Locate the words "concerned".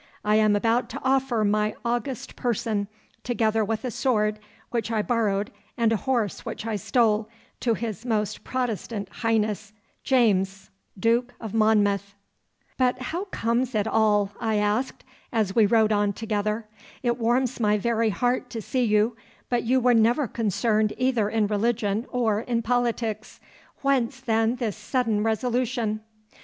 20.27-20.93